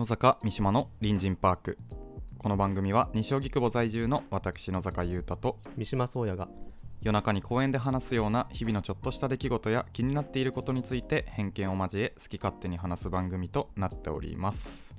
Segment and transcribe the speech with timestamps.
[0.00, 1.78] 野坂三島の隣人パーク。
[2.38, 6.48] この番組は西荻窪在住の私野坂優太と三島宗也が
[7.02, 14.94] 夜中に公園で話すような日々のちょっとした出来事や気になっていることについて偏見を交え好き勝手に話す番組となっております。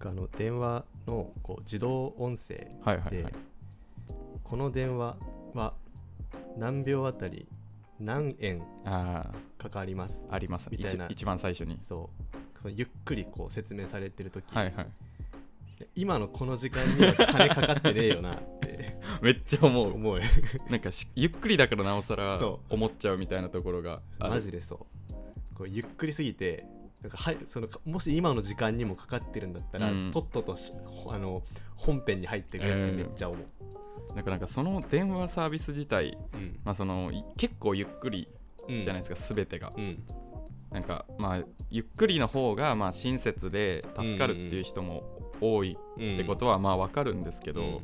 [0.00, 3.32] あの電話のこう自動音声で、はいはいはい。
[4.42, 5.16] この電話
[5.54, 5.74] は
[6.56, 7.46] 何秒あたり
[8.00, 10.68] 何円あかかりますーあります。
[10.72, 11.06] みたいな。
[11.06, 11.78] 一一番最初に。
[11.84, 14.86] そうこうゆっくりこう説明されてる時、はいはい。
[15.94, 18.98] 今のこの時間には金かかってねえよなって。
[19.22, 19.94] めっちゃ思う。
[19.94, 20.20] 思う。
[20.68, 25.14] なんかしゆっくりだからなおさらそ思っちゃうみたいなところがマジでそう。
[25.54, 26.66] こうゆっくりすぎて
[27.02, 30.10] なんかはいそのもし今の時間にもかかってるんだったら、うん。
[30.12, 30.72] とっととし
[31.08, 31.42] あの
[31.76, 36.58] 本編に入ってくれってめっちゃ思う、なんかなんかその電話サービス自体、うん。
[36.64, 38.28] まあ、そのい結構ゆっくり
[38.68, 39.72] うんじゃないですか、全てが。
[39.76, 40.02] うん
[40.70, 45.02] なんかまあゆっくりの方がまあ親切で助かるっていう人も
[45.40, 47.82] 多いうんってことはまあわかるんですけど、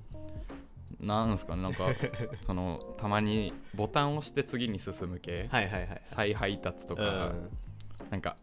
[1.00, 1.06] うん。
[1.06, 1.88] なんすかねなんか
[2.46, 7.50] そのたまにボタンを押して次に進む系、はいはいはい再配達とうか、ん。
[8.10, 8.36] なんか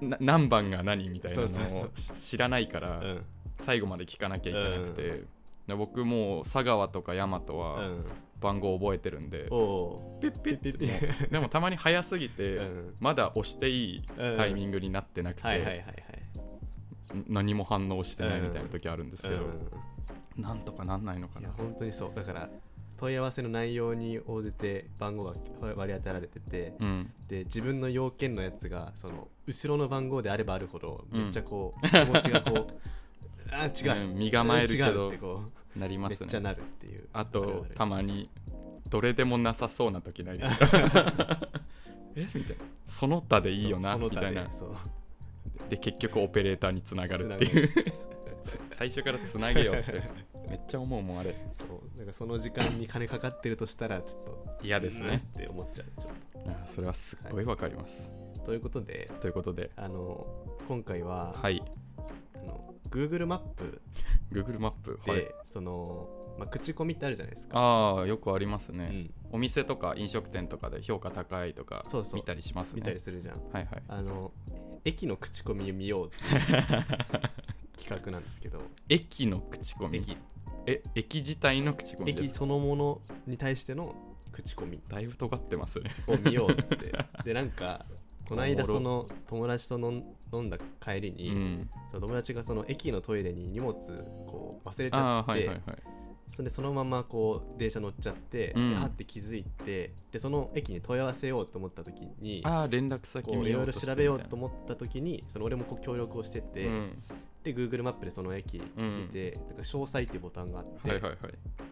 [0.00, 3.24] な何番が何みたいなのをし知らないから、うん。
[3.58, 5.24] 最後まで聞かなきゃいけなくて、
[5.66, 8.04] で僕もう佐川とか大和うはん。
[8.40, 12.94] 番号覚えてるんで、おおピッピッピッピッでもたまに早すぎて、うん。
[13.00, 14.02] まだ押していい
[14.36, 15.84] タイミングになってなくて、
[17.26, 19.34] 何も反応してないみたいな時あるんですけど、
[20.36, 20.42] うん。
[20.42, 21.48] なんとかなんないのかな。
[21.56, 22.12] 本当にそう。
[22.14, 22.50] だから
[22.98, 25.32] 問い合わせの内容に応じて番号が
[25.74, 27.12] 割り当てられてて、うん。
[27.28, 32.74] で自分の要件のやつがその後ろの番号であればあるほどうんめっちゃこう、 気持ちがこう
[33.54, 35.42] あー違う、うん身構えるけど
[35.76, 36.18] なりうますね。
[36.20, 37.08] めっちゃなるっていう。
[37.12, 38.28] あとたまに
[38.88, 40.68] どれでもなさそうな時ないですか？
[42.16, 42.26] え？
[42.34, 42.64] みたいな。
[42.86, 44.48] その他でいいよなみたいな。
[45.68, 47.70] で結局オペレーターにつながるっていう。
[48.72, 50.02] 最初からつなげようって。
[50.48, 51.34] めっちゃ思うもんあれ。
[51.54, 51.98] そう。
[51.98, 55.08] なんかその時間に金かかってるとしたらちょっと嫌ですね。
[55.08, 56.12] うんって思っちゃうちょっ
[56.62, 59.70] あそれはすっごいわかります、とということでということで。
[59.76, 60.26] あの
[60.68, 61.62] 今回は、はい。
[61.64, 61.64] あ
[62.44, 63.82] の Google マップ。
[64.32, 65.00] Google マップ？
[65.06, 65.28] で、はい。
[65.46, 67.58] その、まあ、口コミってあるじゃないですか。
[67.58, 72.76] ああよくありますね、うん、お店とか飲食店とかで評価高いとか見たりしますね。
[72.76, 73.34] 見たりするじゃん。
[73.52, 73.82] はいはい。
[73.88, 74.32] あの
[74.84, 76.40] 駅の口コミを見ようっていう
[77.76, 78.58] 企画なんですけど。
[78.88, 79.98] 駅の口コミ？
[79.98, 80.16] 駅。
[80.66, 83.94] え駅自体の口コミです駅そのものに対しての
[84.32, 84.80] 口コミ。
[84.88, 85.90] だいぶ尖ってますね。
[86.06, 86.92] を見ようって。
[87.24, 87.86] でなんか
[88.28, 91.70] この間その友達と飲ん飲んだ帰りうに、ん。
[91.90, 93.74] その友達がその駅のトイレに荷物
[94.26, 95.93] こう忘れちゃって、はいはいはい
[96.30, 98.70] それでそのままこう電車乗っちゃって、うん。
[98.70, 107.02] ではって気づいてでその駅に問い合わせようと思った時にああ連絡先いろいろ調べようとみ思った時にその俺もこう協力をしてて、うん。
[107.44, 111.18] で Google マップでその駅見て、なんか詳細っていうボタンがあって、はいはいはい。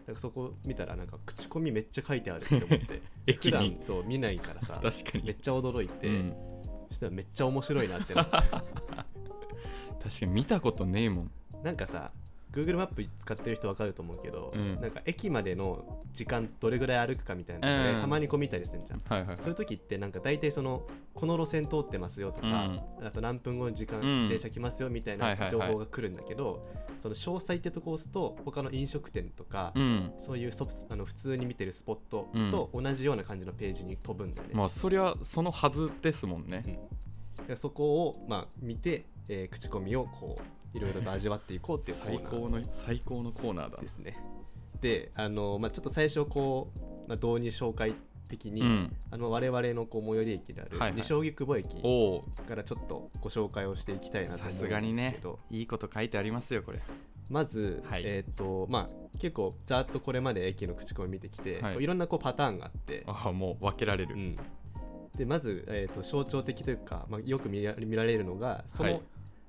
[0.05, 5.23] なんかそこ見たらなんか口コミめっちゃ書いてあるって思って 駅普に段そう見ないからさ確かに。
[5.23, 6.35] めっちゃ驚いて、うん。
[6.89, 8.31] そしたらめっちゃ面白いなってなって。
[10.03, 11.31] 確かに見たことねえもん。
[11.63, 12.11] なんかさ
[12.53, 14.79] Google マップ使ってる人わかると思うけど、うん。
[14.79, 18.01] なんか駅までの時間どれぐらい歩くかみたいなので、うん。
[18.01, 19.01] たまにこう見たりするじゃん。
[19.05, 22.71] はいはいそういう時ってなんか大体そのこの路線通ってますよとか、
[23.01, 24.29] あと何分後に時間、うん。
[24.29, 25.51] 電車来ますよみたいなはいはいはい。
[25.51, 26.67] 情報が来るんだけど、
[26.99, 30.11] その詳細ってとこを押すと他の飲食店とか、うん。
[30.19, 34.53] そういうストップあの普通に見てるスポットと同じような感じのページに飛ぶんだよね。
[34.55, 36.79] まあそりゃそのはずですもんね。
[37.47, 40.41] でそこをまあ見て、えー口コミをこう
[40.73, 42.21] いろいろと味わっていこうっていうコーナー。
[42.21, 43.77] 最高の最高のコーナーだ。
[43.81, 44.17] ですね。
[44.81, 47.95] であの、まあ、ちょっと最初こう、まあ、導入紹介
[48.27, 48.95] 的に、うん。
[49.11, 51.01] あの我々のこう最寄り駅であるはいはい。
[51.01, 51.67] 西荻窪駅
[52.47, 56.79] からちょっとご紹介をしていきたいなとさ思うんすがにねですけど、いいこと書いてありますよこれ。
[57.29, 58.03] まず、はい。
[58.05, 61.83] えっ、とまあ結構ざっとこれまで駅の口コミ見てきて、はい。
[61.83, 64.35] いろんなこうパターンがあって、ああもう分けられる、うん、
[65.15, 69.01] でまず、えー、と象徴的というか、まあ、よく見ら見られるのがその、はい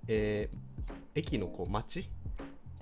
[0.08, 0.56] えー
[1.16, 2.08] 駅のこう街？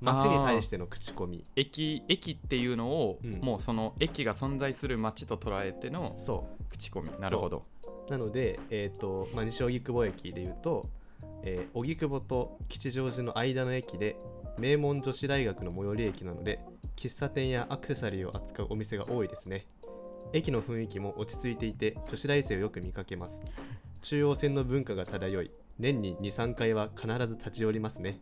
[0.00, 1.44] 街に対しての口コミ。
[1.54, 3.40] 駅駅っていうのを、うん。
[3.40, 7.10] もうその駅が存在する街と捉えてのそ口コミ。
[7.20, 7.64] なるほど。
[8.08, 8.10] う。
[8.10, 10.88] なので、えーとまあ、西荻窪駅でいうと
[11.42, 14.16] えー荻窪、と吉祥寺の間の駅で
[14.58, 16.60] 名門女子大学の最寄り駅なので
[16.96, 19.66] 喫茶店やアクセサリーを扱うお店が多いですね。
[20.32, 23.42] 駅の雰囲気も落ち着いていて女子大生をよく見かけます。
[24.00, 28.20] 中央線の文化が漂い年に23回は必ず立ち寄りますね。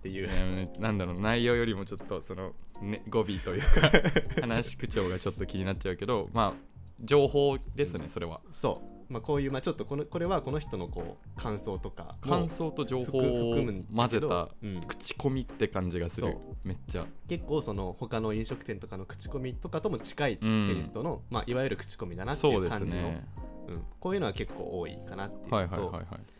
[0.00, 2.52] っていう、ねなんだろう内容よりもちょっとその、
[2.82, 3.90] ね、語尾というか
[4.42, 8.40] 話し口調がちょっと気になっちゃうけどまあ情報ですねそれは。
[8.50, 8.94] そう。
[9.12, 13.56] まあ、こういう、まあ、ちょっとこのこれはこの人のこう感想とかも感想と情報を
[13.94, 14.80] 混ぜたうん。
[14.86, 16.32] 口コミって感じがする。
[16.32, 16.68] そう。
[16.68, 17.06] めっちゃ。
[17.28, 20.44] 結構その他の飲食店とかの口コミとかとも近いテ
[20.78, 23.26] イストの、まあ、いわゆる口コミだなっていそうですう感じのね。
[23.68, 26.33] うん、こういうのは結構多いかなっていうのと、はいはいはいはい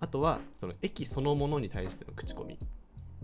[0.00, 2.58] あとはその駅そのものに対しての口コミ。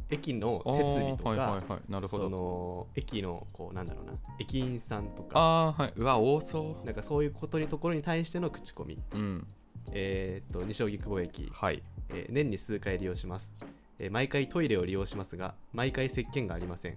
[0.09, 1.81] 駅の設備とか、はいはいはい。
[1.89, 4.13] なるほそどの駅のこうなんだろうな。
[4.39, 5.39] 駅員さんとか。
[5.39, 5.93] ああはい。
[5.97, 8.99] うわ多そなんかそういうことにところに対しての口コミ。
[9.13, 9.47] ううん。
[9.93, 11.83] えーっと西荻窪駅、はい。
[12.11, 13.53] えー年に数回利用します、
[13.99, 16.97] えー毎回トイレを利用しますが毎回石鹸がありません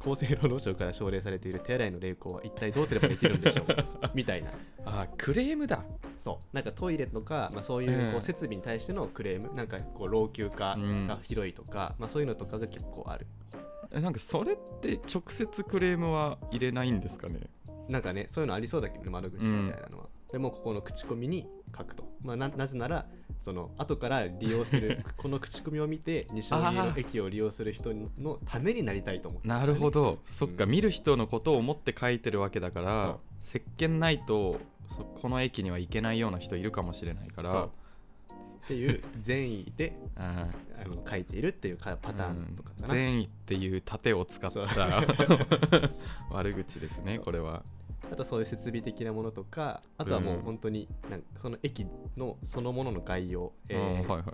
[0.00, 3.66] 厚生労働省から奨励されている手洗いの励行は一体どうすればできるんでしょう？
[4.14, 4.50] みたいな。
[4.84, 5.84] あークレームだ。
[6.18, 6.54] そう。
[6.54, 8.16] なんかトイレとか、まあ、そういうこうん。
[8.16, 13.26] う設備に対してのクレーム、なんかこう老朽化が広いとか、まあ、そういうのとかが結構ある。
[13.90, 17.40] えなんかそれって直接クレームは入れないんですかね？
[17.88, 23.06] なんかねそういうのありそうだけどね窓口みたいなのは、でもここの口コミに書くと、まあ、ななぜなら
[23.42, 30.18] その後から利用する この口コミを見て西荻の駅を利用する人のためになりたいと思って、なるほど。
[30.26, 37.64] そっか、うん見る人のことを思って書いてるわけだから石鹸ないとそこの駅には行けないような人いるかもしれないから。
[37.64, 40.46] っていう善意で あ
[40.84, 44.60] あの書いているっていうかパターンとかかな、善意っていう盾を使った
[46.30, 47.64] 悪口ですねこれは
[48.10, 51.86] あとそういう設備的なものとかあとはもう本当になんかその駅
[52.16, 54.24] のそのものの概要、えーはいはい。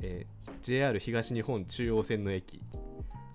[0.00, 2.62] えー JR 東日本中央線の駅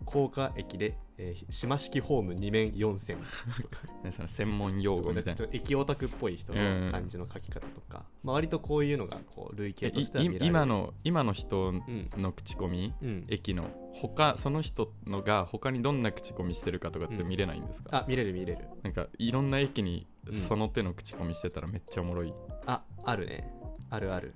[0.06, 3.18] 高架駅で、えー島式ホーム2面4線。
[4.04, 5.46] ねその専門用語みたいな。
[5.52, 10.46] 駅オタクっぽい人の感じの書き方とか、まあ、割とこういうのがこう類型としては見られる。
[10.46, 12.94] 今の今の人うんの口コミ？
[13.02, 13.25] うん。
[13.30, 13.66] 駅の。
[13.94, 18.68] 他その人のが他にどんな口コミしてるかとかって見れないんですか、あ見れる見れる。
[18.84, 20.36] なんかいろんな駅にうん。
[20.36, 22.34] その手の口コミしてたらめっちゃおもろい、
[22.68, 23.52] ああるね。
[23.90, 24.34] あるある、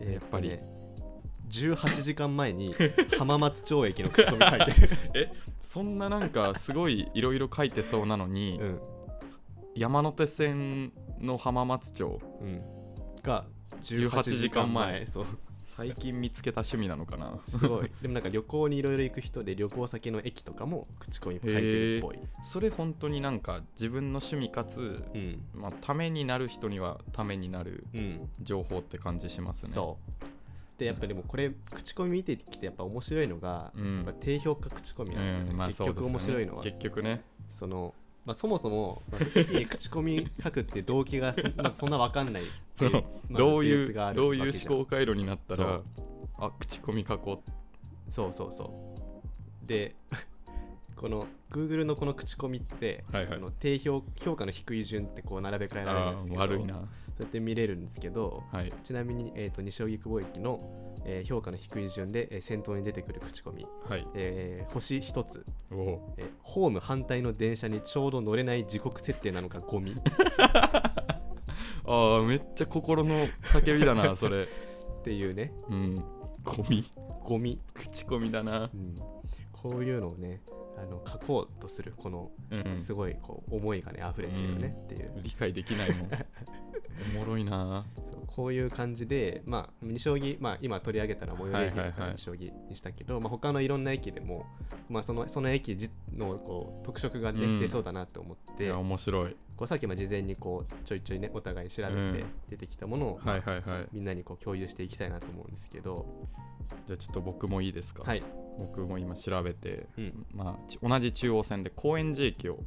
[0.00, 0.62] えーやっぱりね
[1.48, 2.74] 18時間前に
[3.18, 4.72] 浜松町駅の口コミ書いて
[5.14, 8.80] る、 そんななんかすごいいろいろ書いてそうなのに、うん。
[9.74, 12.62] 山手線の浜松町うん、
[13.22, 13.44] が
[13.82, 15.04] 18 18時間前。
[15.04, 15.26] 時そう。
[15.76, 17.38] 最近見つけた趣味なのかな。
[17.46, 17.90] すごい。
[18.00, 25.44] でもなんか旅行にいろいろ行く人で旅行先の駅とかも口コミ書いてるっぽい、それ本当になんか自分の趣味かつ、うん。
[25.52, 28.30] まあ、ためになる人にはためになるうん。
[28.40, 29.72] 情報って感じしますね。
[29.74, 30.35] そう
[30.78, 33.96] でやっぱでもこれ口コミ見てきてやっぱ面白いのが、うん。
[33.96, 36.62] やっぱ低評価口コミなんですよね、うんまあ結局面白いのは。
[36.62, 37.22] 結局ね。
[37.50, 37.94] その、
[38.26, 42.44] まあ、そもそも、まあ、口コミ書くって動機がそ, まあ、そんな分かんない
[42.74, 45.80] そのまずどういうどういう思考回路になったら
[46.38, 47.42] あ口コミ書こ
[48.10, 48.94] そうそうそ
[49.64, 49.66] う。
[49.66, 49.94] で
[50.96, 53.34] この Google のこの口コミって、はいはい。
[53.34, 58.72] その低評評価の低い順ってこう並べ替えうられるんあですけどー悪いなそうやって見れるんですけどはい。
[58.84, 60.60] ちなみに、えー、と西荻窪駅の、
[61.04, 64.06] えー評価の低い順で、えー先頭に出てくる口コミ、はい。
[64.14, 66.14] えー星1つ、おお。
[66.18, 69.92] えーホーム反対の電車にちょうど乗れない時刻設定なのかゴミ。
[69.92, 69.94] っ
[71.88, 74.48] あーめっちゃ心の叫びだな それ。
[75.04, 75.52] ていうね。
[75.70, 75.94] うん。
[76.44, 76.84] ゴミ。
[77.24, 78.70] ゴミ、口コミだな。
[78.72, 78.94] うん、
[79.52, 80.40] こういうのをね
[80.76, 82.74] あの書こうとするこのうん。
[82.74, 86.08] すごいこう思いがね溢れてるよねっていう、理解できないもん。
[87.16, 87.84] おもろいな。
[88.26, 92.08] こういう感じで、まあ、西荻、まあ、今取り上げたのは最寄り駅だかはいはいはい。
[92.10, 94.44] ら西荻にしたけど、まあ、他のいろんな駅でも、
[94.90, 97.60] まあ、そのその駅じのこう特色が、ねうん。
[97.60, 99.36] 出そうだなと思っていや面白い。
[99.56, 102.14] こうさっきも事前にこうちょいちょいねお互い調べうん。
[102.14, 103.88] て出てきたものを、はいはいはい。
[103.92, 106.06] みんなにこう共有していきたいなと思うんですけど、
[106.86, 108.02] じゃあちょっと僕もいいですか？
[108.04, 108.22] はい、
[108.58, 112.58] 僕も今調べてうん、まあち同じ中央線で高円寺駅を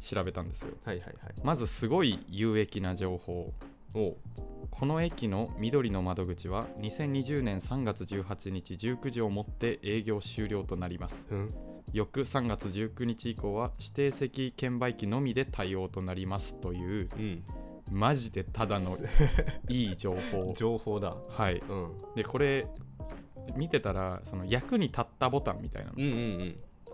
[0.00, 0.74] 調べたんですよ。
[0.84, 1.34] はいはいはい。
[1.42, 3.52] まずすごい有益な情報。
[3.94, 4.08] お。
[4.10, 4.16] う
[4.70, 11.24] この駅の緑の窓口は2020年3月18日19時をもって営業終了となります。
[11.30, 11.54] うん。
[11.92, 17.44] 翌3月19日以降は指定席券売機のみで対応となりますといううん。
[17.90, 18.96] マジでただの
[19.68, 20.52] いい情報。
[20.58, 21.16] 情報だ。
[21.28, 21.62] はい。
[21.68, 21.92] うん。
[22.14, 22.66] でこれ
[23.54, 25.96] 見てたらその役に立ったボタンみたいなの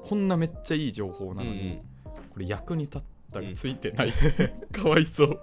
[0.03, 4.13] こんなめっちゃいい情報なのに、これ役に立ったがついてない、
[4.73, 5.41] かわいそう。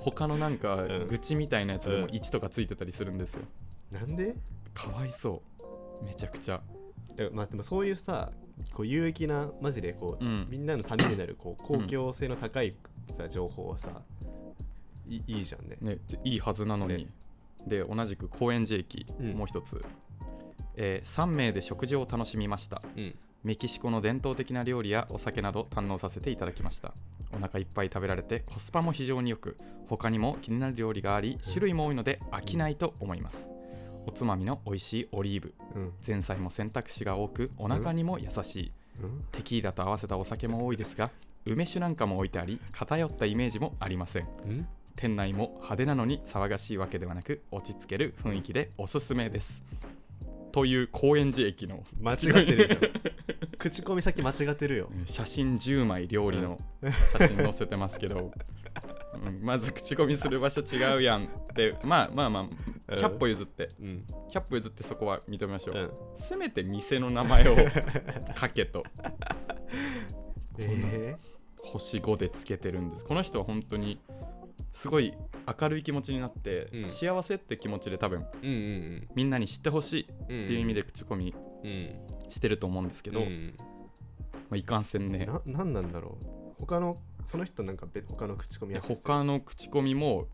[0.00, 1.06] 他のなんかうん。
[1.08, 2.10] 愚痴みたいなやつでもうん。
[2.10, 3.42] 1とかついてたりするんですよ。
[3.92, 4.34] なんで？
[4.74, 5.42] かわいそ
[6.00, 6.04] う。
[6.04, 6.62] めちゃくちゃ。
[7.16, 8.30] でまあでもそういうさ
[8.72, 10.46] こう有益なマジでこう、うん。
[10.48, 12.74] みんなのためになるこう公共性の高い
[13.16, 14.02] さ、情報はさ
[15.08, 15.76] いいいじゃんね。
[15.80, 17.08] ねいいはずなのに。
[17.66, 19.32] で同じく高円寺駅、うん。
[19.32, 19.84] もう一つ。
[20.76, 22.80] えー3名で食事を楽しみました。
[22.96, 26.92] うんメキシコの伝統的な料理やお酒など堪能させていただきました。
[27.32, 33.48] お腹いっぱい食べられてコスパも非常によく他にも気になる料理があり種類も多いので飽きないと思います。
[34.06, 35.54] おつまみの美味しいオリーブ。
[35.76, 35.92] うん。
[36.04, 38.72] 前菜も選択肢が多くお腹にも優しい。
[39.02, 39.24] うん。
[39.30, 41.10] テキーラと合わせたお酒も多いですが
[41.44, 44.28] 梅酒なんかも置いてあり偏ったイメージもありません。
[44.46, 44.66] うん。
[44.96, 49.62] 店内も派手なのに騒がしいわけではなく落ち着ける雰囲気でおすすめです。
[50.50, 53.07] という高円寺駅の間違ってるじゃん
[53.58, 54.90] 口コミさっき間違ってるよ。
[55.04, 56.58] 写真10枚料理の
[57.12, 58.32] 写真載せてますけど、
[59.24, 61.24] うんまず口コミする場所違うやん。
[61.24, 62.48] ってまあまあま
[62.88, 63.70] あ100歩譲って。
[63.80, 64.04] うん。
[64.32, 65.90] 100歩譲ってそこは認めましょう、うん。
[66.16, 67.56] せめて店の名前を
[68.36, 68.84] 書けと。
[70.58, 71.16] え
[71.62, 73.04] 星5でつけてるんです。
[73.04, 74.00] この人は本当に
[74.72, 75.12] すごい
[75.60, 76.90] 明るい気持ちになって、うん。
[76.90, 78.52] 幸せって気持ちで多分ーうんう
[79.00, 79.08] ん。
[79.14, 81.47] みんなに知ってほしいうんっていう意味で口コミうん
[82.28, 83.54] してると思うんですけど、うん。
[84.50, 85.26] まあ、いかんせんね。
[85.26, 86.26] ななんなんだろう。
[86.60, 90.26] 他のその人なんか別他の口コミや他の口コミも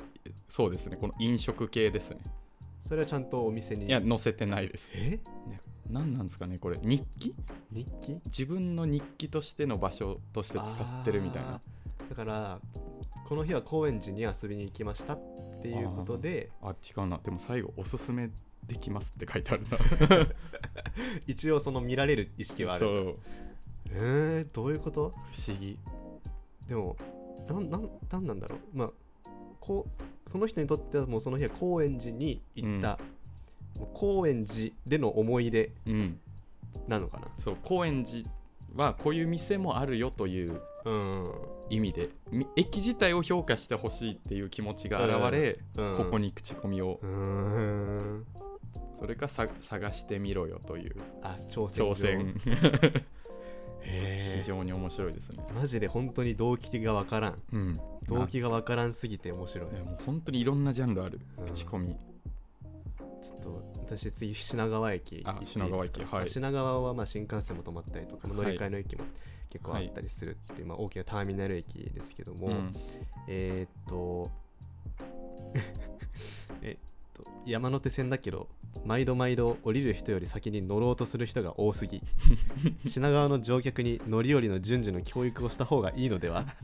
[0.48, 0.96] そうですね。
[0.96, 2.18] この飲食系ですね。
[2.86, 3.86] それはちゃんとお店に。
[3.86, 5.18] いや載せてないです、え？
[5.48, 6.78] ね、何なんですかねこれ。
[6.82, 7.34] 日記？
[7.72, 8.20] 日記？
[8.26, 11.60] 自分の日記としての場所として使ってるみたいな。
[12.08, 12.60] だから
[13.26, 15.20] この日は高円寺に遊びに行きましたっ
[15.62, 16.50] ていうことで。
[16.62, 17.18] あ違うな。
[17.18, 18.30] でも最後おすすめ
[18.66, 19.78] できますって書いてあるな。
[21.26, 23.16] 一応その見られる意識はあるそう。
[23.90, 25.10] えー、どういうこと？
[25.10, 25.78] 不思議。
[26.68, 26.96] でも
[27.48, 28.58] なんなんなんなんだろう。
[28.72, 28.90] まあ
[29.60, 32.98] こうその人にとってはもうその日は高円寺に行った、
[33.78, 36.20] もう高円寺での思い出うん。
[36.88, 37.28] なのかな？
[37.38, 38.28] そう高円寺
[38.74, 41.24] はこういう店もあるよといううん。
[41.70, 45.96] 意味でみ駅自体を評価してほしいっていう気持ちが現れ、うん。
[45.96, 47.00] ここに口コミを
[48.98, 50.96] それかさ探してみろよという。
[51.22, 51.90] あ挑戦状。
[51.92, 53.04] 挑戦。
[53.86, 55.44] へ非常に面白いですね。
[55.46, 57.42] ーマジで本当に動機がわからん。
[57.52, 57.74] うん。
[58.06, 59.70] 動機がわからんすぎて面白い。
[59.72, 61.20] もう本当にいろんなジャンルある。
[61.38, 61.46] うん。
[61.46, 61.94] 口コミ。
[63.22, 66.28] ちょっと私次品川駅行って品川駅はい。
[66.28, 68.36] 品川はまあ新幹線も止まったりとかはい。
[68.36, 69.04] 乗り換えの駅も
[69.50, 72.72] 結構あったりするっていう、まあ、大きなターミナル駅ですけども、うん。
[73.28, 74.30] えーっと
[76.62, 78.48] えっと山手線だけど
[78.84, 82.02] 毎度毎度降りる人より先に乗ろうとする人が多すぎ。
[82.86, 86.44] 品川の乗客に乗り降りの順序の教育をした方がいいのでは？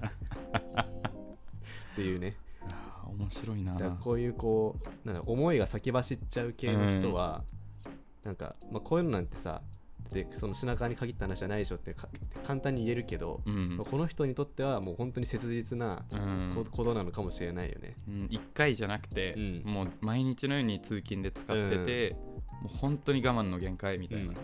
[1.93, 2.37] っていうね。
[3.19, 3.75] 面白いな。
[3.75, 7.45] だからこういうこうなんだ思いが先走っちゃう系の人は、
[8.25, 9.63] なんか、まあ、こういうのなんてさ
[10.11, 12.09] でその品川に限った話じゃないでしょってか
[12.47, 13.77] 簡単に言えるけど、うん。
[13.77, 16.53] まあこの人にとってはもう本当に切実なうん。
[16.55, 17.95] こことなのかもしれないよね。
[18.09, 19.63] うん、1回じゃなくて、うん。
[19.65, 22.17] もう毎日のように通勤で使ってて、
[22.63, 24.35] もう本当に我慢の限界みたいな、うん。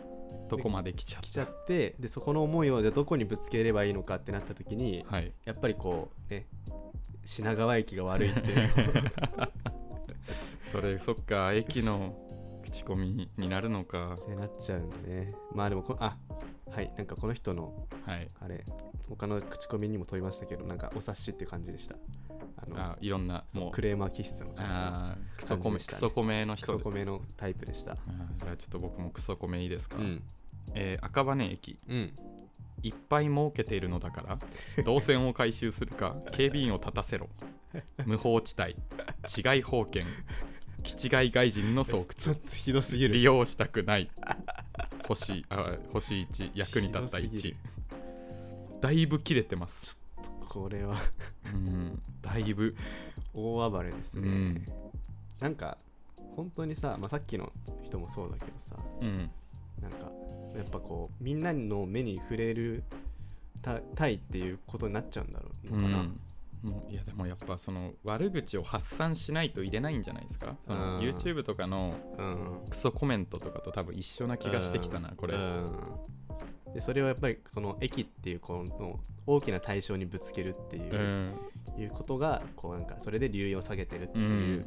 [0.48, 5.32] とこまで来ちゃっ来ちゃってでそこの思いをじゃあどこにぶつければいいのかってなった時に、たはい。
[5.44, 6.46] やっぱりこうね
[7.24, 8.70] 品川駅が悪いっていう。
[10.70, 12.16] それそっか駅の
[12.76, 14.16] 口コミになるのか。
[14.20, 15.34] ってなっちゃうんだね。
[15.54, 16.16] まあでもこあ
[16.70, 16.92] はい。
[16.98, 18.28] なんかこの人のはい。
[18.38, 18.64] あれ
[19.08, 21.96] 他の口コミにも問いましたけどなんかお察しって感じでした。
[22.58, 23.70] あのあいろんなもう。
[23.70, 25.78] クレーマー気質の感あークソコね。
[25.78, 26.84] クソコメのじク人で。
[26.84, 27.94] ソコメのタイプでした。
[27.94, 30.22] じゃあちょっと僕もクソコメいいですか、うん。
[30.74, 31.78] えー赤羽駅。
[31.88, 32.12] うん。
[32.82, 34.38] いっぱい儲けているのだから
[34.84, 37.28] 動線を回収するか警備員を立たせろ。
[38.04, 38.76] 無法地帯。
[39.54, 40.02] 違い保険
[40.82, 42.04] 気違い外人の巣窟。
[42.16, 43.14] ちょっとひどすぎる。
[43.14, 44.10] 利用したくない。
[45.08, 47.56] 星あ星1役に立った1ひどすぎる。
[48.80, 49.98] だいぶ切れてます。
[50.48, 50.96] これは。
[51.54, 52.74] うんだいぶ。
[53.34, 54.64] 大暴れですね、うん。
[55.40, 55.76] なんか
[56.34, 57.52] 本当にさ、まあ、さっきの
[57.84, 58.76] 人もそうだけどさ。
[59.00, 59.30] うん。
[59.80, 60.10] なんか
[60.56, 62.82] やっぱこうみんなの目に触れる
[63.62, 66.20] たたいっていうことになっちゃうんだろううのかな、ん
[66.62, 70.56] もういやでもやっぱその悪口を発散しないと入れないんじゃないですか？
[70.66, 71.00] そのうん。
[71.00, 72.60] YouTube とかのうん。
[72.68, 75.34] クソコメントとかと多分一緒な気がしてきたなこれ。
[75.34, 75.66] うん。
[76.74, 81.34] でそれをやっぱりその駅っていうこの大きな対象にぶつけるっていう,、うん。
[81.80, 84.28] いうことがこうなんかそれで流飲を下げてるってういう
[84.60, 84.64] ん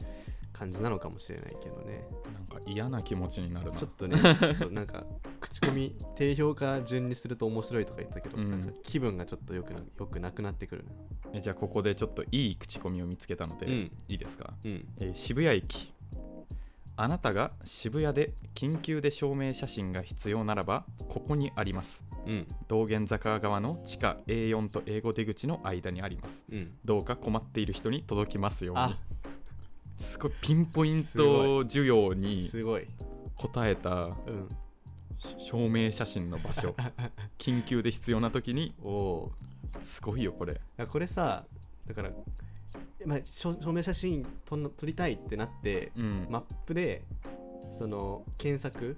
[0.54, 3.78] 感じなのかもしれないけどね、なんか嫌な気持ちになるな。
[3.78, 5.06] ちょっとねちょっとなんか
[5.40, 8.50] 口コミ 低評価順にすると面白いとか言ったけど、うん。
[8.50, 10.92] なんか気分がちょっとよくなよくなくなってくるな。
[11.34, 13.92] えじゃあここでちょっといい口コミを見つけたので、うん。
[14.08, 14.88] いいですか、うん。
[15.00, 15.94] えー渋谷駅。
[16.96, 22.04] あなたが渋谷で緊急で証明写真が必要ならばここにあります。
[22.26, 22.48] うん。
[22.68, 26.44] 道玄坂側の地下 A4 と英語出口の間にあります。
[26.52, 26.74] うん。
[26.84, 28.82] どうか困っている人に届きますように。
[28.82, 28.98] あ
[30.00, 32.88] すごいピンポイント需要にすごい。
[33.36, 34.48] 答えたうん。
[35.18, 36.76] し証明写真の場所。
[37.38, 38.74] 緊急で必要な時に。
[38.82, 39.32] おお。
[39.82, 40.60] すごいよこれ。
[40.78, 41.46] ーこれさ
[41.86, 42.12] だから、
[43.06, 47.04] まあ、証証明写真撮撮りたいってなってうん、マップで
[47.74, 48.98] その検索うん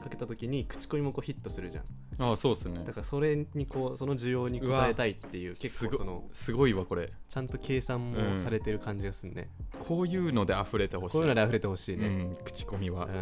[0.00, 1.84] かけた時に口コミもこうヒットするじゃん。
[2.20, 2.82] ああそうっすね。
[2.84, 7.12] だからそれにこうその需要に応えたいっていう結構そのすごいわこれ。
[7.28, 11.12] ちゃんと計算もされてる感じがするね、こういうので溢れてほしい。
[11.12, 13.06] こういうので溢れてほしいね、うん、口コミは。
[13.06, 13.12] うん。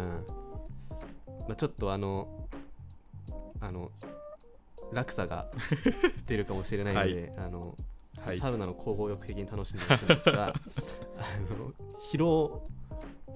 [1.47, 2.47] まあ、ちょっとあの
[3.59, 3.91] あの
[4.91, 5.47] 落差が
[6.25, 7.75] 出るかもしれないので、 あの
[8.21, 8.39] はい。
[8.39, 10.47] サウナの広報浴的に楽しんでほしいんですが
[11.19, 11.73] あの
[12.09, 12.53] 広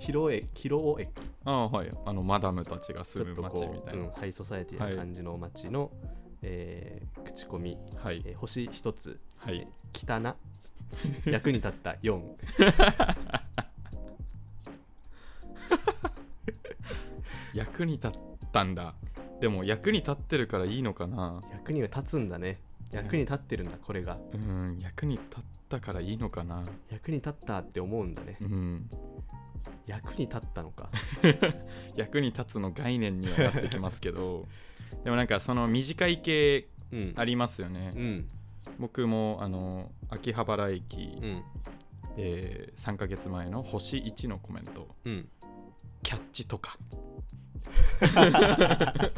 [0.01, 1.09] 広駅広尾駅。
[1.45, 1.89] ああはい。
[2.05, 5.91] あのマダムたちが住む町こう、みたいな、うん、ハイソサエティな感じの街の、
[6.41, 8.23] えー口コミ、はい。
[8.25, 9.67] えー星一つ、はい。
[9.93, 10.35] 汚
[11.29, 11.91] 役に立った。
[12.01, 12.19] 4
[17.53, 18.11] 役に立っ
[18.51, 18.95] たんだ。
[19.39, 21.41] でも役に立ってるからいいのかな。
[21.51, 22.59] 役には立つんだね
[22.91, 24.17] 役に立ってるんだこれが。
[24.33, 26.63] うん役に立ったからいいのかな。
[26.89, 28.37] 役に立ったって思うんだね。
[28.41, 28.89] うん。
[29.85, 30.89] 役に立ったのか。
[31.95, 34.47] 役に立つの概念にはなってきますけど。
[35.03, 37.13] でもなんかその短い系うん。
[37.15, 38.27] ありますよね、うん。
[38.77, 41.43] 僕もあの秋葉原駅、うん。
[42.17, 44.87] えー3ヶ月前の星1のコメント。
[45.05, 45.29] うん。
[46.03, 46.77] キャッチとか。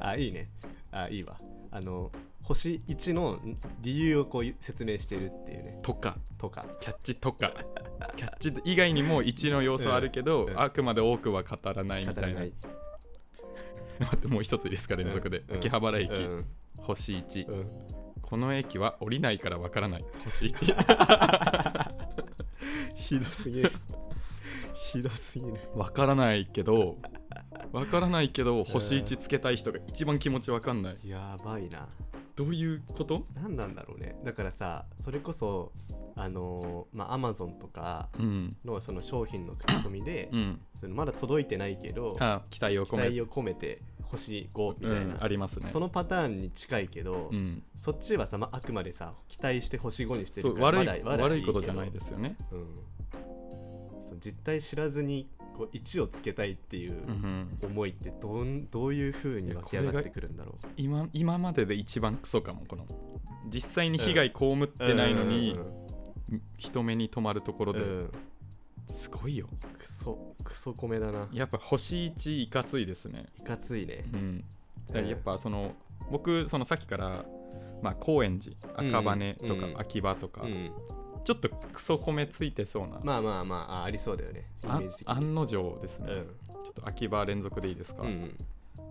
[0.00, 0.48] あいいね。
[0.90, 1.36] あいいわ。
[1.70, 2.10] あの
[2.48, 3.38] 星1の
[3.82, 5.80] 理由をこう説明してるっていうね。
[5.82, 6.16] とか。
[6.38, 6.64] とか。
[6.80, 7.52] キャッチとか。
[8.16, 10.52] キャッチ以外にも1の要素はあるけど、うん。
[10.52, 12.40] うんあくまで多くは語らないみたいな。
[12.40, 12.52] 待
[14.16, 15.56] ってもう一ついいですか連続で、うん。
[15.56, 16.46] 秋葉原駅、うん。
[16.78, 17.66] 星1、うん。
[18.22, 20.04] この駅は降りないからわからない。
[20.24, 21.94] 星1
[22.96, 23.72] ひどすぎる。
[24.74, 25.54] ひどすぎる。
[25.74, 26.96] わからないけど
[27.72, 30.98] わからないけど星1つけたい人が一番気持ちわかんない。
[31.06, 31.88] やばいな
[32.38, 33.24] どういうこと？
[33.34, 34.16] 何なんだろうね。
[34.24, 35.72] だからさそれこそ
[36.14, 38.56] あのーまあアマゾンとかうん。
[38.64, 40.60] のその商品の口コミで、うん。
[40.80, 43.82] そのまだ届いてないけどあ期待を込めて。
[44.10, 45.68] 星5みたいな、うん、ありますね。
[45.70, 52.66] そのパターンに近いけど、うん、そっちはさ、まあ、あくまでさ期待して星5にしてるから悪い悪いことじゃないですよね、うん、
[54.02, 57.02] そう実態知らずにこう1をつけたいっていう
[57.64, 60.66] 思いってどんどういう風に湧き上がってくるんだろう。
[60.76, 62.86] 今今までで一番クソかもこの。
[63.50, 65.58] 実際に被害被ってないのに、
[66.58, 68.10] 人目に留まるところで、うん
[68.92, 69.48] すごいよ。
[69.78, 71.28] クソクソ米だな。
[71.32, 73.26] やっぱ星1いかついですね。
[73.38, 74.04] いかついね。
[74.14, 74.44] うん。
[74.94, 75.74] やっぱその
[76.10, 77.24] 僕そのさっきから
[77.82, 79.74] まあ高円寺赤羽とかうん。
[79.78, 80.72] 秋葉とか、うん
[81.24, 84.50] ちょっとクソ米ついてそうな、まあまあまああありそうだよね。
[84.62, 85.14] イメあージ的に。
[85.14, 86.24] 案の定ですね、うん。
[86.24, 88.36] ちょっと秋葉連続でいいですか、うん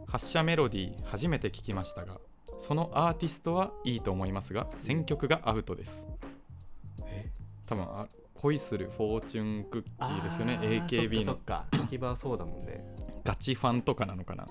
[0.10, 2.18] 発射メロディー初めて聞きましたが
[2.60, 6.06] そのアーティストはいいと思いますが選曲がアウトです。
[7.06, 7.30] え？
[7.66, 10.60] 多分あ恋するフォーチュンクッキーですよね。
[10.62, 11.26] AKB の。
[11.26, 11.86] そっかそっか。
[11.88, 12.86] 秋葉はそうだもんね。
[13.24, 14.46] ガチファンとかなのかな？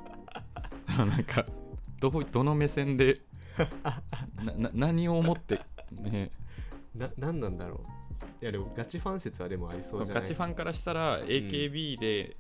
[1.07, 1.47] なんか
[2.01, 3.23] どうどの目線で
[4.45, 5.61] なな何を思って
[5.93, 6.31] ね
[6.99, 7.87] な何なんだろう。
[8.43, 10.23] いやでもガチファン説はでもありそそううじゃない。
[10.23, 12.37] ガチファンからしたら AKB で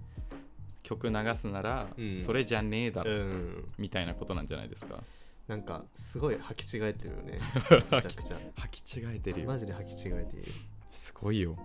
[0.82, 2.22] 曲流すなら、うん。
[2.24, 3.68] それじゃねえだろ、うん。
[3.78, 5.02] みたいなことなんじゃないですか。
[5.48, 7.38] なんかすごい履き違えてるよね。
[7.90, 8.38] めちゃくちゃ。
[8.56, 9.46] 履き違えてるよ。
[9.46, 10.52] マジで履き違えている。
[10.90, 11.56] すごいよ。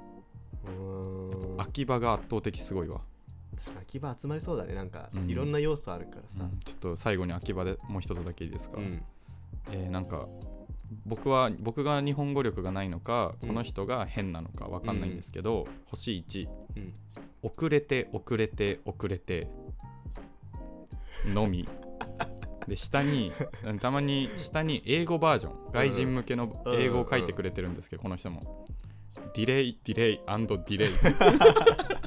[0.65, 1.61] うーん。
[1.61, 3.01] 秋葉が圧倒的すごいわ、
[3.55, 4.75] 確かに秋葉集まりそうだね。
[4.75, 5.29] なんかうん。
[5.29, 6.43] いろんな要素あるからさ。
[6.43, 6.59] うん。
[6.59, 9.03] ちょっと最後に秋葉でもう一つだけいいですか、うん。
[9.71, 10.27] えーなんか
[11.05, 13.47] 僕は僕が日本語力がないのかうん。
[13.49, 16.93] この人が変なのかわかんないんですけど、星1うん。
[17.43, 19.47] 遅れて遅れて遅れて
[21.25, 21.67] のみ。
[22.67, 23.31] で下に
[23.81, 25.71] たまに下に英語バージョン。
[25.71, 28.65] 外人向けの英語を書いてくれてるんですけどこの人も。
[29.33, 30.91] ディレイディレイディレイ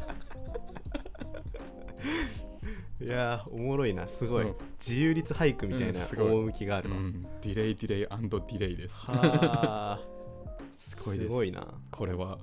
[3.05, 4.45] いやーおもろいなすごい。
[4.45, 4.55] うん。
[4.79, 6.97] 自由律俳句みたいな趣があるわ。
[6.97, 7.23] うん。
[7.23, 8.95] delay delay delay です。
[8.97, 10.01] はあ
[10.73, 11.29] すごいです。
[11.29, 11.67] すごいな。
[11.91, 12.39] これは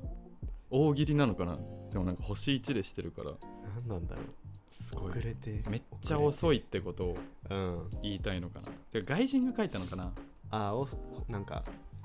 [0.69, 1.57] 大喜利なのかな？
[1.91, 3.31] でもなんか星1でしてるから。
[3.75, 4.25] 何なんだろう。
[4.69, 5.11] すごい。
[5.11, 7.17] 遅れてめっちゃ遅いいってことを
[7.49, 7.89] うん。
[8.01, 8.69] 言いたいのかな？
[8.91, 10.13] で外人が書いたのかな？
[10.51, 11.63] あーおなんか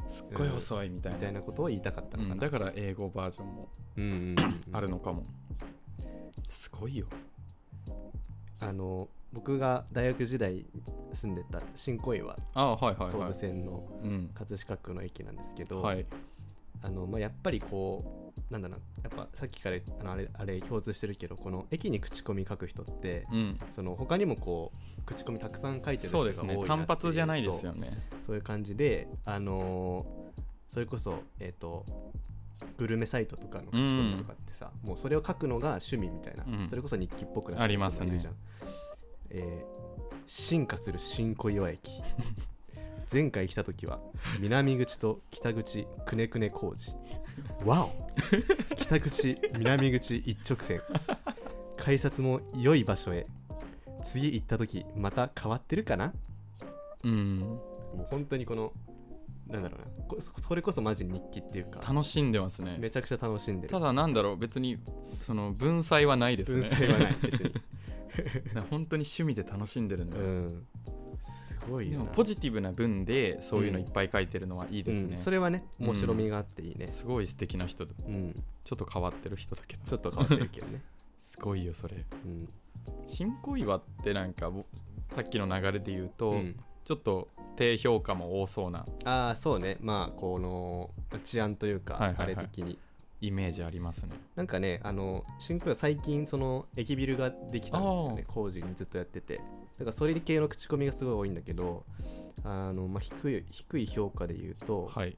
[0.08, 2.34] すっごい遅いみたいな、みたいなことを言いたかったのかな。
[2.34, 4.76] うんだから英語バージョンもうんうんうん。
[4.76, 5.24] あるのかも、
[6.48, 7.06] すごいよ
[8.60, 10.64] あの僕が大学時代
[11.14, 12.36] 住んでた新小岩。
[12.54, 14.30] あはいはい総武はい線のうん。
[14.34, 16.06] 葛飾区の駅なんですけど、はい。
[16.82, 23.58] あの、まあ、やっぱりこうなんだろうやっぱさっきからあのあれあれ共通してるけどこの駅に口コミ書く人ってうん。
[23.72, 26.66] その他にもこう口コミたくさん書いてる人が多いなっていうそうですね。
[26.66, 27.90] 単発じゃないですよね。
[28.10, 28.20] そう。
[28.26, 30.26] そういう感じであのー
[30.68, 31.84] それこそえっ、と
[32.78, 36.68] グルメサイトとかの口コミとかってさ、もうそれを書くのが趣味みたいな、うん。
[36.68, 38.10] それこそ日記っぽくなってありますね。
[38.10, 38.34] るじゃん
[39.30, 39.76] えー
[40.28, 41.90] 進化する新小岩駅。
[43.12, 44.00] 前回来た時は
[44.40, 46.92] 南口と北口くねくね工事。
[47.64, 48.10] わお。
[48.76, 50.80] 北口南口一直線。
[51.76, 53.26] 改札も良い場所へ。
[54.02, 56.12] 次行った時また変わってるかな？
[57.04, 57.36] うん。
[57.38, 58.72] もう本当にこの
[59.48, 60.04] なんだろうな。
[60.06, 61.80] こそそれこそマジ日記っていうか。
[61.80, 62.76] 楽しんでますね。
[62.78, 63.72] めちゃくちゃ楽しんでる。
[63.72, 64.78] ただなんだろう別に
[65.22, 66.60] その文才はないですね。
[66.60, 67.52] 文才はない別に。
[68.70, 70.18] 本当に趣味で楽しんでるんだ。
[70.18, 70.66] よ、うん。
[71.22, 75.22] すごいでもポジティブな文でそういうのいっぱい書いてるのはいいですね、うん。
[75.22, 76.86] それはね面白みがあっていいね。
[76.86, 77.92] すごい素敵な人だ。
[78.06, 79.84] うん、ちょっと変わってる人だけど。
[79.84, 80.82] ちょっと変わってるけどね、
[81.20, 81.96] すごいよそれ。
[82.24, 82.48] うん。
[83.08, 84.64] 新小岩ってなんかぼ
[85.10, 86.56] さっきの流れで言うと、うん
[86.86, 89.76] ちょっと低評価も多そうなああそうね。
[89.80, 90.90] まあこの
[91.24, 92.34] 治安というか、はいはいはい。
[92.36, 92.78] あれ的に。
[93.22, 94.10] イメージありますね。
[94.36, 98.24] なんかねあの新小岩最近その駅ビルができたんですよね。
[98.28, 99.36] 工事にずっとやってて。
[99.36, 101.84] だからそれ系の口コミがすごい多いんだけど
[102.44, 105.16] あの、まあ、低い低い評価で言うと、はい。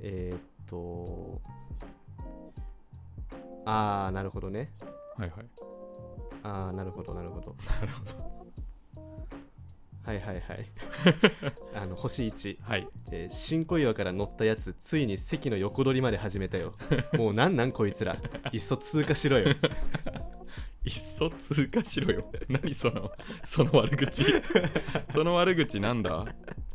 [0.00, 1.40] えーっと
[3.64, 4.72] ああなるほどね。
[5.16, 5.46] はいはい。
[6.42, 7.54] ああなるほどなるほど。
[7.80, 8.46] なるほど
[10.06, 10.66] はいはいはい。
[11.74, 12.88] あの星1、はい。
[13.10, 16.74] えー新小岩から乗ったやつついに席の横取りまで始めたよ。
[17.18, 18.16] もうなんなんこいつら。
[18.52, 19.48] いっそ通過しろよ。
[20.84, 22.30] いっそ通過しろよ。
[22.48, 23.10] 何その
[23.44, 24.24] その悪口。
[25.10, 26.24] その悪口なんだ。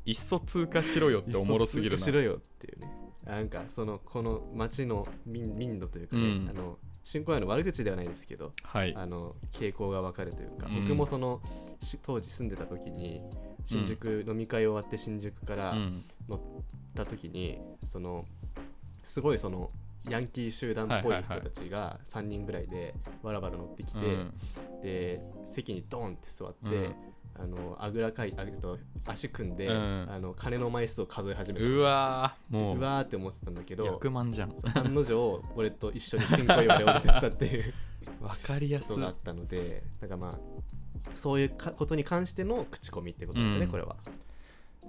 [0.03, 1.93] いっそ通過しろよっておもろすぎるな。
[1.95, 2.91] いっそ通過しろよっていうね。
[3.25, 6.49] なんかそのこの街の民民度というかね、うん。
[6.49, 8.93] あの新小岩の悪口ではないですけどはい。
[8.95, 10.83] あの傾向がわかるというか、うん。
[10.83, 11.41] 僕もその
[11.81, 13.21] し当時住んでた時に
[13.65, 16.03] 新宿、飲み会終わって新宿からうん。
[16.29, 16.39] 乗っ
[16.95, 18.25] た時に、その
[19.03, 19.71] すごいその
[20.09, 24.33] ヤンキー集団っぽい人たちが3人ぐらいでわらわら乗ってきて、うん。
[24.81, 26.95] で席にドンって座って、うん
[27.35, 30.07] あのあぐらかいあと足組んで、うん。
[30.09, 31.65] あの金の枚数を数え始めた。
[31.65, 32.77] うわーもう。
[32.77, 34.55] うわーって思ってたんだけど役満じゃん。
[34.75, 37.73] 案の定俺と一緒に新小岩で踊ってたっていう。
[38.21, 38.87] わかりやすい。
[38.89, 40.39] ことがあったのでだからまあ
[41.15, 43.71] そういうかことに関しての口コミってことですね、うん。
[43.71, 43.95] これは。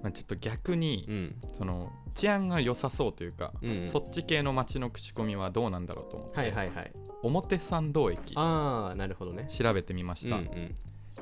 [0.03, 1.37] まあちょっと逆に、うん。
[1.55, 6.93] その治安が良さそうというか、うんそっち系の街の口コミはどうなんだろうと思って、はいはいはい。
[7.23, 9.47] 表参道駅ああなるほどね。
[9.49, 10.75] 調べてみました、うんうん。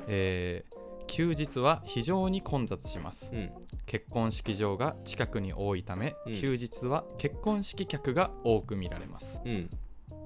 [0.07, 0.80] えー
[1.11, 3.29] 休日は非常に混雑します。
[3.33, 3.51] うん。
[3.85, 6.35] 結婚式場が近くに多いため、うん。
[6.39, 9.41] 休日は結婚式客が多く見られます。
[9.43, 9.69] うん。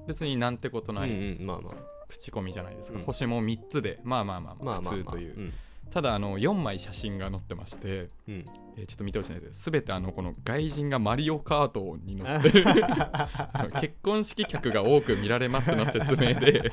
[0.06, 1.46] 別になんてことないうんうん。
[1.46, 1.74] まあまあ。
[2.08, 3.04] 口コミじゃないですか、うん。
[3.04, 4.92] 星も3つでまあまあまあまあまあまあまあ。
[4.92, 5.52] 普通という、うん。
[5.90, 8.44] ただあの4枚写真が載ってまして、うん。
[8.76, 12.50] えーちょっと見てほしいんですけど全てあのこの外人がマリオカートに乗って
[13.80, 16.70] 結婚式客が多く見られますの説明で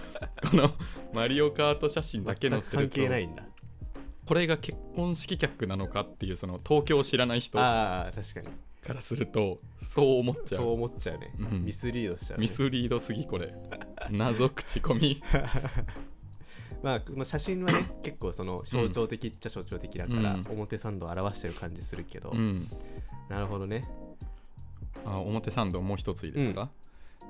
[0.48, 0.70] この
[1.12, 2.94] マリオカート写真だけ載せ全ると。
[2.94, 3.42] く関係ないんだ。
[4.26, 8.48] これが結婚式客なのかっていうその東京を知らない人かああ確かに。
[8.94, 11.34] らするとそう思っちゃそうう思っちゃうね。
[11.38, 11.64] うん。
[11.64, 12.42] ミスリードしちゃう、ね。
[12.42, 13.54] ミスリードすぎこれ。
[14.10, 15.22] 謎口コミ。
[16.82, 20.46] まあ、まあ写真はね 結構その象徴的っちゃ象徴的だから、うん。
[20.50, 22.68] 表参道を表してる感じするけど、うん。
[23.28, 23.84] なるほどね。
[25.04, 26.70] あ表参道もう一ついいですか、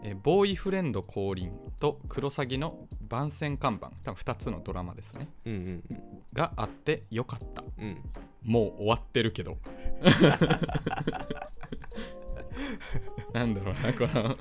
[0.03, 3.91] えーボーイフレンド降臨とクロサギの番宣看板。
[4.05, 5.29] 多分2つのドラマですね。
[5.47, 5.57] うんう
[5.95, 6.01] ん
[6.33, 7.63] があってよかった。
[7.79, 7.99] うん。
[8.45, 9.59] もう終わってるけど。
[13.33, 14.37] なんだろうなこの。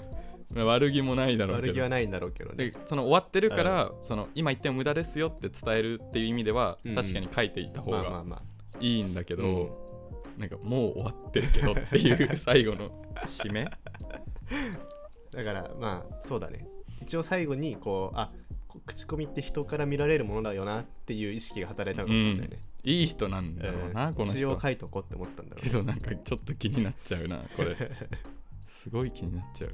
[0.54, 1.74] まあ悪気もないだろうけど。
[1.74, 2.70] 悪気はないんだろうけどね。
[2.70, 6.96] でその終わってるから、その今言っても無駄ですよって伝えるっていう意味では、うん。
[6.96, 8.42] 確かに書いていた方がまあまあまあ。
[8.80, 10.40] いいんだけど、うん。
[10.40, 12.90] なんかもう終わってるけどっていう 最後の
[13.26, 13.68] 締め
[15.32, 16.68] だからまあそうだね。
[17.02, 18.32] 一応最後にこうあ
[18.68, 24.14] こ口コミって人から見られるものだよなっていう意識が働いたのかもしれないね、いい人なんだろうな、うん。
[24.14, 24.48] この人。
[24.48, 25.72] は一応書いとこうって思ったんだろうね。
[25.72, 27.76] けどなんかちょっと気になっちゃうなこれ。
[28.68, 29.72] すごい気になっちゃう。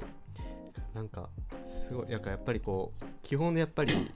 [0.94, 1.28] なんか
[1.66, 4.10] すごいなんかやっぱりこう基本やっぱり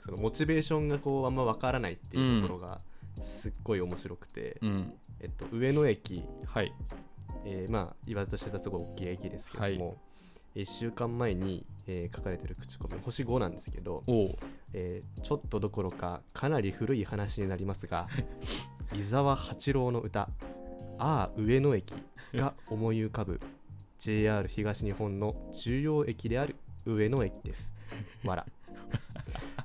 [0.00, 2.80] そのモチベーションがこうあんま分からないっていうところが
[3.22, 4.92] すっごい面白くて、うん。
[5.20, 6.72] えっと、上野駅、はい。
[7.44, 9.96] えーまあ言わずとしてたすごい大きい駅ですけども、はい
[10.56, 14.36] 1週間前に、えー書かれてる口コミ星5なんですけど、おう
[14.72, 18.08] えーちょっとどころかかなり古い話になりますが
[18.94, 20.28] 伊沢八郎の歌
[20.98, 21.94] 「ああ上野駅」
[22.34, 23.40] が思い浮かぶ
[23.98, 27.72] JR 東日本の重要駅である上野駅です。
[28.24, 28.46] わら。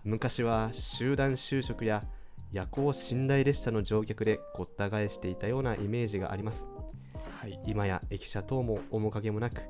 [0.04, 2.04] 昔は集団就職や
[2.52, 6.68] 夜行寝台列車の乗客でごった返していたようなイメージがあります。
[7.40, 9.62] はい今や駅舎等も面影もなく、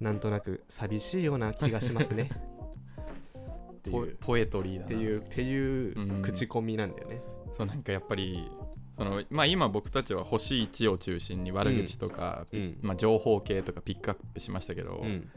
[0.00, 2.30] なんとなく寂しいような気がしますね。
[3.72, 4.16] っていう。
[4.16, 4.86] ポポエトリーだな。
[4.86, 6.22] っていうっていううん。
[6.22, 7.20] 口コミなんだよね。
[7.56, 8.50] そうなんかやっぱり
[8.96, 12.78] そのまあ今僕たちは星1を中心に悪口とか、うん。
[12.82, 15.30] まあ、情報系とかピックアップしましたけど、うん。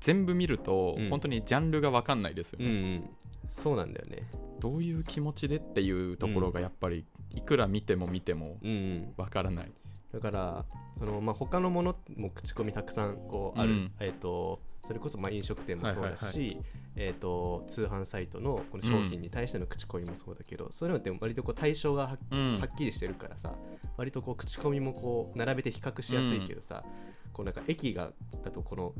[0.00, 1.08] 全部見ると、うん。
[1.08, 3.10] 本当にジャンルが分かんないですようんうね、ん、
[3.50, 4.28] そうなんだよね。
[4.60, 9.72] どういう気持ちでっていうところがやっぱりいくら見ても見てもうんうん、分からない、
[10.12, 10.64] だから
[10.98, 13.92] その、まあ、他のものも口コミたくさんこうある、うん。
[13.98, 16.34] えっとそれこそまあ飲食店もそうだし、はい。
[16.34, 22.60] はいえっと通販サイトのこの商品に対しての口コミもそうだけど、そういうのって割とこう対象がはっ,、うん。
[22.60, 23.54] はっきりしてるからさ
[23.96, 26.84] 割とこう口コミもこう並べて比較しやすいけどさ、
[27.32, 28.12] こうなんか駅が
[28.44, 28.92] だとこの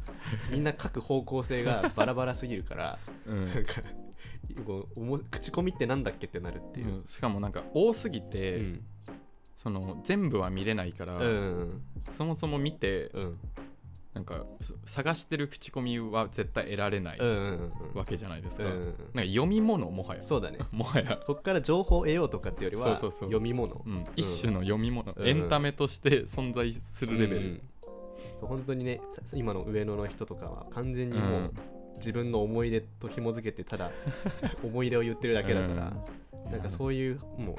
[0.50, 3.48] みんな書く方向性がバラバラすぎるから うん。
[3.48, 3.82] なんか
[4.64, 6.88] こうおも口コミってなんだっけってなるっていう。
[6.88, 7.04] うん。
[7.06, 8.86] しかもなんか多すぎて、うん
[9.62, 11.82] その全部は見れないから、うん
[12.16, 13.38] そもそも見てうん。
[14.14, 17.18] なんかそ探してる口コミは絶対得られない
[17.94, 18.86] わけじゃないですか,、なんか
[19.22, 20.20] 読み物もはや。
[20.20, 20.58] そうだね。
[20.70, 23.28] もはや、こっから情報を得ようとかっていうよりはそうそうそう。
[23.30, 27.60] 読み物、うん、一種の読み物、うんエンタメとして存在するレベル、うん。
[28.38, 31.50] そう本当にねさ今の上野の人とかは完全にもう、うん。
[31.96, 33.92] 自分の思い出と紐づけてただ
[34.62, 35.96] 思い出を言ってるだけだから、
[36.50, 37.56] なんかそういうもう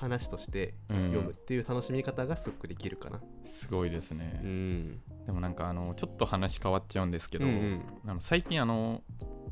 [0.00, 3.20] 話として読むっていう楽しみ方がすごくできるかな。
[3.44, 5.00] すごいですね、うん。
[5.26, 9.02] でもなんかあのちょっと話変わっちゃうんですけど、うんうんあの最近あの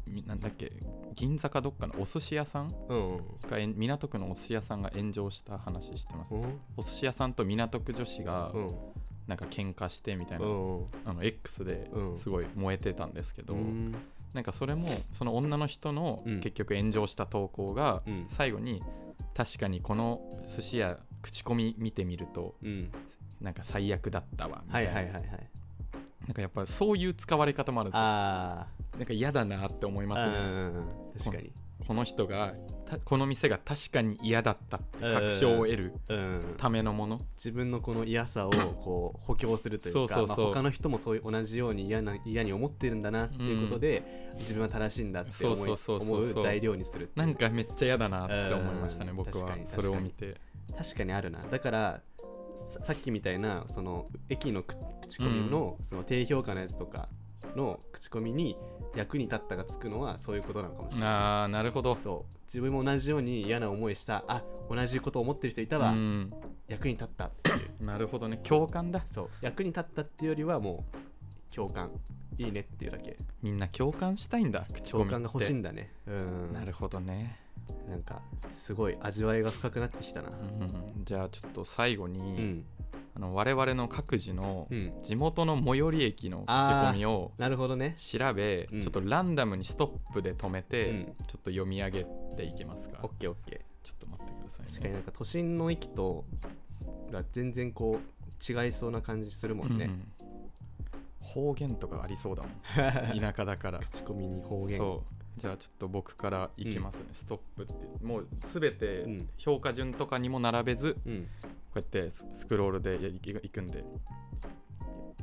[0.07, 0.73] みなんだっけ
[1.15, 3.17] 銀座かどっかのお寿司屋さんうん。
[3.51, 6.61] が港区のお寿司屋さんが炎上した話してます、うん。
[6.79, 8.69] お寿司屋さんと港区女子がうん。
[9.27, 10.87] なんか喧嘩してみたいな、うん。
[11.05, 13.95] あの X でうんすごい燃えてたんですけど、うん。
[14.33, 18.83] なんかそれもその女の人のうん結局炎上した投稿がうん最後に
[19.39, 20.21] 確かにこの
[20.57, 22.91] 寿司屋口コミ見てみるとうん。
[23.41, 25.51] なんか最悪だったわみたいなはいはいはいはい。
[26.27, 30.09] なんかやっぱそういう使われ方もあるんですよあなんか嫌だなって思いあ。
[30.09, 30.39] ますね
[31.19, 31.53] 確かに。
[31.87, 36.55] この人がたこの店が確かに嫌だったって確証を得るうん。
[36.57, 37.21] ためのもの。
[37.37, 38.51] 自分のこの嫌さを
[38.83, 40.45] こう補強するというかそうそうそう。
[40.45, 49.17] まあ他の人もそういう同じように嫌な嫌に思ってるんだなっていうことで、自分は正しいんだって思う材料にするなんかめっちゃ嫌だなって思いましたねうん。
[49.17, 49.57] 僕は。
[49.67, 50.37] それを見て。
[50.77, 51.41] 確かにあるな。
[51.41, 52.01] だから
[52.59, 57.09] ささっきみたいなその駅のく口コミの,、その低評価のやつとか
[57.57, 58.57] の口コミに
[58.95, 61.09] 役に立ったがつくのはそういうことなのかもしれない。
[61.09, 61.97] ああなるほど。
[62.03, 62.39] そう。
[62.47, 64.25] 自分も同じように嫌な思いした。
[64.29, 66.33] あ同じことを思ってる人いたわ、うん。
[66.67, 67.83] 役に立ったっていう。
[67.85, 68.41] なるほどね。
[68.43, 69.03] 共感だ。
[69.07, 69.31] そう。
[69.41, 70.85] 役に立ったっていうよりはも
[71.53, 71.91] う共感。
[72.39, 73.17] いいねっていうだけ。
[73.43, 75.93] みんな共感したいんだ口コミ共感が欲しいんだね。
[76.07, 76.53] うん。
[76.53, 77.41] なるほどね、
[77.89, 78.23] なんか
[78.53, 80.31] すごい味わいが深くなってきたな。
[80.31, 82.65] うん、じゃあちょっと最後に、うん
[83.19, 84.93] あの我々の各自のうん。
[85.03, 87.97] 地元の最寄り駅の口コミをなるほどね。
[87.99, 88.81] 調べ、うん。
[88.81, 91.05] ちょっとランダムにストップで止めて、うん。
[91.05, 93.01] ちょっと読み上げていけますか。
[93.03, 94.71] オッケーオッケちょっと待ってくださーいね。
[94.71, 96.25] 確かになんか都心の駅と
[97.11, 100.09] が全然こう違いそうな感じするもんね、うん。
[101.21, 103.19] 方言とかありそうだもん。
[103.19, 103.81] 田舎だから。
[103.91, 104.79] 口コミに方言。
[104.79, 108.05] そうじゃあちょっと僕からいきますね、ストップって。
[108.05, 111.29] もうすべてうん評価順とかにも並べず、うん。
[111.43, 112.97] こうやってススクロールで
[113.43, 113.85] いくんで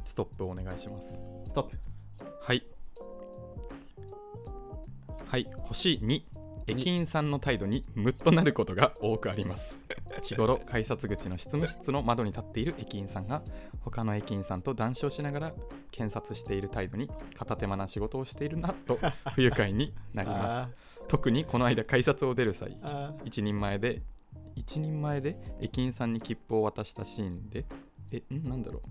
[0.05, 1.13] ストップお願いします。
[1.45, 1.77] ストップ。
[2.41, 2.65] はい。
[5.27, 5.47] はい。
[5.63, 6.34] 星2
[6.67, 9.77] 駅員さんの態度にムッとなることが多くあります。
[10.23, 13.43] 日頃改札口の執務室の窓に立っている駅員さんが
[13.81, 15.53] 他の駅員さんと談笑しながら
[15.91, 18.99] 検察している態度に片手間な仕事をしているなと
[19.35, 20.73] 不愉快になります。
[21.07, 22.75] 特にこの間改札を出る際
[23.23, 24.01] 一人前で
[24.55, 27.65] 一人前で駅員さんに切符を渡したシーンで
[28.11, 28.43] えん？
[28.49, 28.89] なんだろう？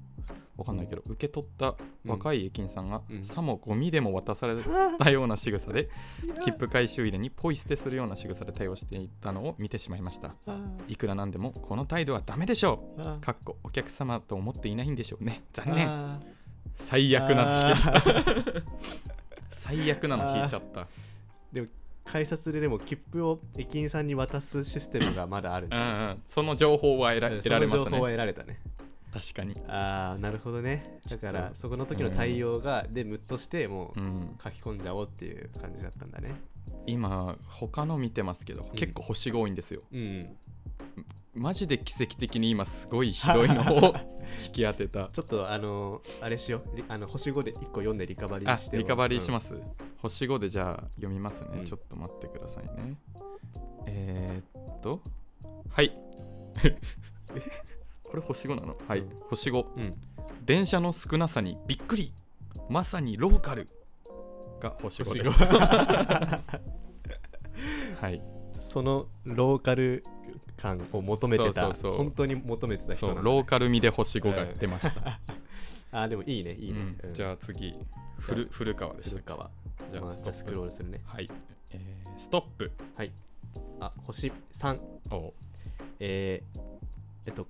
[0.56, 1.74] わかんないけど受け取った
[2.06, 3.24] 若い駅員さんが、うん。
[3.24, 4.54] さもゴミでも渡され
[4.98, 5.88] たような仕草で
[6.44, 10.34] 切符回収入れにポイ捨てするような仕草で対応していたのを見てしまいました。
[10.46, 15.42] あいくらなんでもこの態度はダメでしょーうかっこお客様と思っていないんでしょうね。
[15.52, 15.90] 残念。
[15.90, 16.20] あ
[16.76, 18.62] 最悪なの引きました。
[19.50, 20.86] 最悪なの引いちゃった。
[21.52, 21.68] ー。
[22.04, 26.22] 改札ででも切符を駅員さんに渡すシステムがまだあるんうだんうん。
[26.26, 28.60] その情報は得らうん得られま情報はね得られたね
[29.14, 29.54] 確かに。
[29.68, 30.98] ああなるほどね。
[31.08, 34.38] だからそこの時の対応が、でムッとしてもううん。
[34.42, 36.34] 書き込んじゃおうっていう感じだったんだね。
[36.86, 38.70] 今他の見てますけど、ん。
[38.74, 39.82] 結構星が多いんですよ。
[39.92, 40.36] うん。
[41.32, 43.94] マジで奇跡的に今すごい広いのを
[44.46, 45.10] 引き当てた。
[45.12, 46.76] ちょっとあのーあれしよう。
[46.76, 49.54] リあの星5で1個読んでリカバリーあしてリカバリーしす、ます、
[49.98, 51.64] 星5でじゃあ読みますね、うん。
[51.64, 52.96] ちょっと待ってくださいね。
[53.86, 55.00] えー、っと。
[55.70, 55.96] はい
[58.14, 58.76] これ星5なの？
[58.86, 59.08] はい、うん。
[59.28, 59.94] 星5うんうん。
[60.44, 62.12] 電車の少なさにびっくり。
[62.68, 63.68] まさにローカル
[64.60, 65.30] が星5星です。
[65.30, 66.40] 5
[68.00, 68.22] はい。
[68.54, 70.04] そのローカル
[70.56, 71.64] 感を求めてた。
[71.64, 75.20] そうそう本当に求めてた人なローカル味で星5が出ました、
[75.90, 77.14] あでもいいねいいね、うん。
[77.14, 77.74] じゃあ次
[78.18, 79.10] 古古川でした。
[79.10, 79.50] 古川。
[79.90, 81.00] じゃまあスクロールするね。
[81.04, 81.28] はい、
[81.72, 82.70] えーストップ。
[82.94, 83.10] はい。
[83.80, 85.34] あ星3お
[85.98, 86.60] えー
[87.26, 87.48] えっと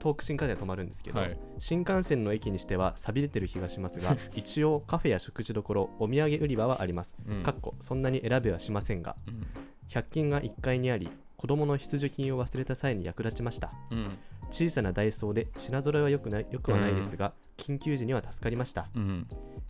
[0.00, 1.38] 東北新幹線は止まるんですけど、はい。
[1.58, 7.42] 新幹線の駅にしては錆びれてる気がしますが 一応カフェや食事処お土産売り場はあります、うん。
[7.42, 9.46] かっこそんなに選べはしませんがうん。
[9.88, 13.72] 100均が1階にあり子供の必需品を忘れた際に役立ちました。
[13.90, 14.18] うん。
[14.50, 18.88] 小さなダイソーで品揃えはよくないよくはないですが、緊急時には助かりました。
[18.94, 19.26] うん。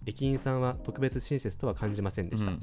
[0.07, 2.59] 駅員さんは特別親切とは感じませんでした、うん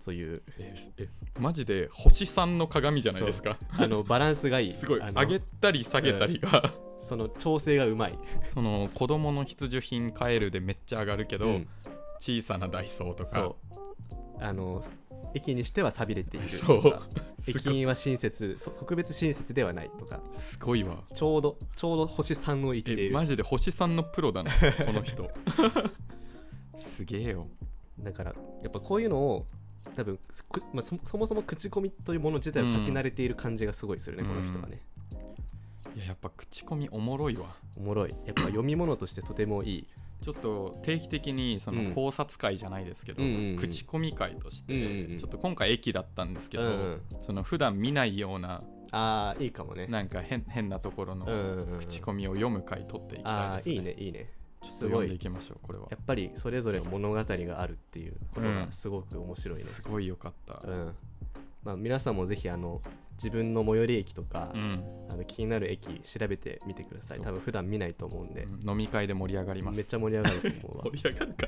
[0.00, 3.58] そういうええマジで星3の鏡じゃないですか？
[3.72, 4.72] あのバランスがいい。
[4.74, 5.00] すごい。
[5.00, 8.18] 上げたり下げたりが、その調整がうまい。
[8.52, 11.68] その子供の必需品買えるでめっちゃ上がるけど、うん。
[12.18, 13.54] 小さなダイソーとか。
[14.42, 14.82] あの
[15.34, 16.82] 駅にしては錆びれているそう。
[16.82, 17.02] とか
[17.46, 20.20] 駅員は親切そ特別親切ではないとか。
[20.32, 21.04] すごいわ。
[21.14, 23.06] ちょうどちょうど星3を言っている。
[23.08, 24.50] えマジで星3のプロだな
[24.86, 25.30] この人。
[26.78, 27.46] すげえよ。
[28.00, 29.46] だからやっぱこういうのを
[29.96, 34.34] 多分くまあ、そそもそも口コミというもの自体を書き慣れている感じがすごいするね、うん。
[34.34, 34.80] この人はね。
[35.96, 37.56] いややっぱ口コミおもろいわ。
[37.76, 38.10] おもろい。
[38.24, 39.86] やっぱ読み物としてとてもいい。
[40.22, 41.92] ちょっと定期的にそのうん。
[41.92, 43.56] 考察会じゃないですけど、うんうんうん。
[43.56, 45.18] 口コミ会として、うんうんうん。
[45.18, 48.62] ちょっと今回駅だったんですけど、うんうんその普段見ないような
[48.92, 49.86] ああいいかもね。
[49.86, 51.78] なんか変変なところのうんうんうん。
[51.78, 53.74] 口コミを読む会取っていきたいです、ね。
[53.74, 54.18] いいねいいね。
[54.18, 55.18] ちょっとすごい。
[55.18, 55.88] きましょうこれは。
[55.90, 60.60] やっぱりそれぞれ物語があるっていうことがすごく面白いね、すごいよかった。
[60.66, 60.94] うん。
[61.62, 62.80] まあ、皆さんもぜひあの
[63.22, 67.20] 自分の最寄り駅とか、うん、あの気になる駅調べてみてください。
[67.20, 68.70] 多分普段見ないと思うんで、うん。
[68.70, 69.76] 飲み会で盛り上がります。
[69.76, 70.84] めっちゃ盛り上がると思うわ。
[70.90, 71.46] 盛り上がるか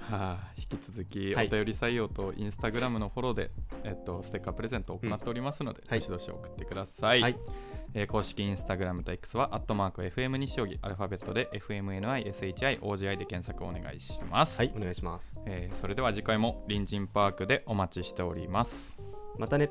[0.00, 1.48] はあ、引き続きおはい。
[1.48, 3.50] 便り採用とインスタグラムのフォローで、
[3.84, 6.00] えっと、ステッカープレゼントを行っておりますので、はい。
[6.00, 7.36] どしどし送ってください、はい。
[7.94, 15.40] えー公式インスタグラムと X はアットマーク FM 西荻アルファベットで FMNISHIOGI で検索お願いします、はいお願いします。
[15.46, 18.96] えーそれでは次回も隣人パークでお待ちしております。
[19.38, 19.70] またね